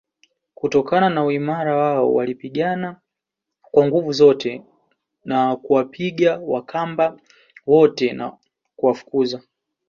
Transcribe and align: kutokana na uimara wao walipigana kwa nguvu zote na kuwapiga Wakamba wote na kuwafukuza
kutokana 0.53 1.09
na 1.09 1.25
uimara 1.25 1.75
wao 1.77 2.13
walipigana 2.13 3.01
kwa 3.61 3.85
nguvu 3.87 4.11
zote 4.11 4.63
na 5.25 5.55
kuwapiga 5.55 6.37
Wakamba 6.37 7.19
wote 7.67 8.13
na 8.13 8.37
kuwafukuza 8.75 9.41